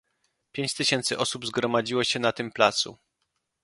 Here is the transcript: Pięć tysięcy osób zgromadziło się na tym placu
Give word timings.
Pięć 0.51 0.73
tysięcy 0.73 1.17
osób 1.17 1.45
zgromadziło 1.47 2.03
się 2.03 2.19
na 2.19 2.31
tym 2.31 2.51
placu 2.51 2.97